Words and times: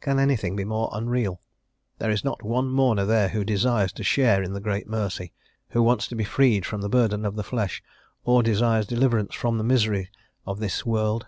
Can 0.00 0.20
anything 0.20 0.54
be 0.54 0.64
more 0.64 0.88
unreal? 0.92 1.40
There 1.98 2.12
is 2.12 2.22
not 2.22 2.44
one 2.44 2.70
mourner 2.70 3.04
there 3.04 3.30
who 3.30 3.42
desires 3.42 3.92
to 3.94 4.04
share 4.04 4.40
in 4.40 4.52
the 4.52 4.60
great 4.60 4.86
mercy, 4.86 5.32
who 5.70 5.82
wants 5.82 6.06
to 6.06 6.14
be 6.14 6.22
freed 6.22 6.64
from 6.64 6.80
the 6.80 6.88
burden 6.88 7.24
of 7.24 7.34
the 7.34 7.42
flesh, 7.42 7.82
or 8.22 8.44
desires 8.44 8.86
deliverance 8.86 9.34
from 9.34 9.58
the 9.58 9.64
miseries 9.64 10.10
of 10.46 10.60
this 10.60 10.86
world. 10.86 11.26